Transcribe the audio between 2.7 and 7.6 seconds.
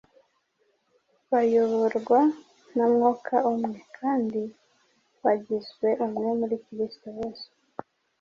na Mwuka umwe; kandi bagizwe umwe muri Kristo Yesu.